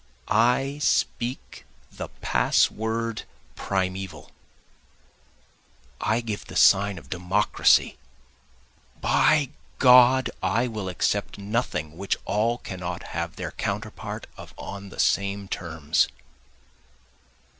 [0.33, 3.21] I speak the pass word
[3.55, 4.31] primeval,
[6.01, 7.99] I give the sign of democracy,
[8.99, 10.31] By God!
[10.41, 16.07] I will accept nothing which all cannot have their counterpart of on the same terms.